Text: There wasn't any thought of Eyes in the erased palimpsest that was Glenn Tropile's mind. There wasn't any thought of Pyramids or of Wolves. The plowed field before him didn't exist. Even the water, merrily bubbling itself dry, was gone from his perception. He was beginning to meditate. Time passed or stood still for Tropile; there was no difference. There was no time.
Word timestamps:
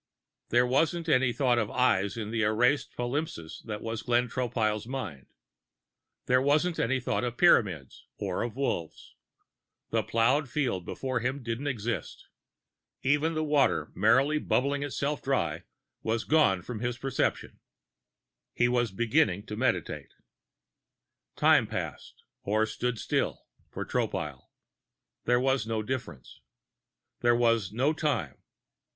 There 0.49 0.65
wasn't 0.65 1.07
any 1.07 1.31
thought 1.31 1.59
of 1.59 1.69
Eyes 1.69 2.17
in 2.17 2.31
the 2.31 2.41
erased 2.41 2.95
palimpsest 2.97 3.67
that 3.67 3.83
was 3.83 4.01
Glenn 4.01 4.27
Tropile's 4.29 4.87
mind. 4.87 5.27
There 6.25 6.41
wasn't 6.41 6.79
any 6.79 6.99
thought 6.99 7.23
of 7.23 7.37
Pyramids 7.37 8.07
or 8.17 8.41
of 8.41 8.55
Wolves. 8.55 9.13
The 9.91 10.01
plowed 10.01 10.49
field 10.49 10.85
before 10.87 11.19
him 11.19 11.43
didn't 11.43 11.67
exist. 11.67 12.27
Even 13.03 13.35
the 13.35 13.43
water, 13.43 13.91
merrily 13.93 14.39
bubbling 14.39 14.81
itself 14.81 15.21
dry, 15.21 15.65
was 16.01 16.23
gone 16.23 16.63
from 16.63 16.79
his 16.79 16.97
perception. 16.97 17.59
He 18.55 18.67
was 18.67 18.91
beginning 18.91 19.45
to 19.45 19.55
meditate. 19.55 20.15
Time 21.35 21.67
passed 21.67 22.23
or 22.41 22.65
stood 22.65 22.97
still 22.97 23.45
for 23.69 23.85
Tropile; 23.85 24.49
there 25.25 25.39
was 25.39 25.67
no 25.67 25.83
difference. 25.83 26.41
There 27.19 27.35
was 27.35 27.71
no 27.71 27.93
time. 27.93 28.39